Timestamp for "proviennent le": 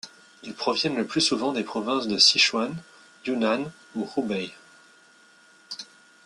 0.55-1.05